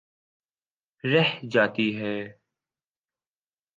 رہ 1.03 1.29
جاتی 1.51 1.87
ہے۔ 1.99 2.15